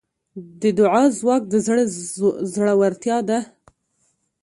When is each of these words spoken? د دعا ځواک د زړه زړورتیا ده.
د 0.61 0.63
دعا 0.79 1.03
ځواک 1.19 1.41
د 1.49 1.53
زړه 1.65 1.83
زړورتیا 2.53 3.17
ده. 3.29 3.39